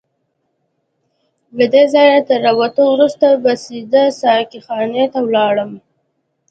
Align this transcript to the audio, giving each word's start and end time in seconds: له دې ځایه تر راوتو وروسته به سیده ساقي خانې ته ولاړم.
له 1.57 1.65
دې 1.73 1.83
ځایه 1.93 2.19
تر 2.27 2.39
راوتو 2.47 2.81
وروسته 2.93 3.27
به 3.43 3.51
سیده 3.63 4.03
ساقي 4.21 4.59
خانې 4.65 5.05
ته 5.13 5.19
ولاړم. 5.27 5.71